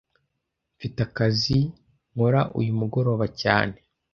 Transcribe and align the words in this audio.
Mfite 0.75 0.99
akazi 1.07 1.59
nkora 2.11 2.41
uyu 2.59 2.71
mugoroba 2.79 3.25
cyane 3.41 3.77